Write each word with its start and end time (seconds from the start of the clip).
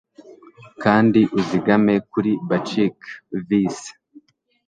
kandi 0.83 1.21
uzigame 1.39 1.95
kuri 2.11 2.31
bacchic 2.49 2.97
vice 3.47 3.91